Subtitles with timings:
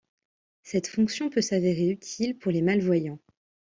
[0.63, 3.19] Cette fonction peut s'avérer utile pour les malvoyants.